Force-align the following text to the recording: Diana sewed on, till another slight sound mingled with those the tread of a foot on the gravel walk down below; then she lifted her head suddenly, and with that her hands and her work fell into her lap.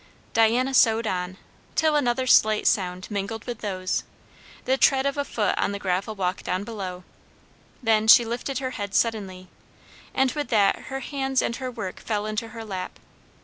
Diana 0.33 0.73
sewed 0.73 1.05
on, 1.05 1.37
till 1.75 1.95
another 1.95 2.25
slight 2.25 2.65
sound 2.65 3.05
mingled 3.11 3.45
with 3.45 3.59
those 3.59 4.03
the 4.65 4.75
tread 4.75 5.05
of 5.05 5.15
a 5.15 5.23
foot 5.23 5.55
on 5.59 5.73
the 5.73 5.77
gravel 5.77 6.15
walk 6.15 6.41
down 6.41 6.63
below; 6.63 7.03
then 7.83 8.07
she 8.07 8.25
lifted 8.25 8.57
her 8.57 8.71
head 8.71 8.95
suddenly, 8.95 9.47
and 10.11 10.31
with 10.31 10.47
that 10.47 10.85
her 10.89 11.01
hands 11.01 11.39
and 11.43 11.57
her 11.57 11.69
work 11.69 11.99
fell 11.99 12.25
into 12.25 12.47
her 12.47 12.65
lap. 12.65 12.99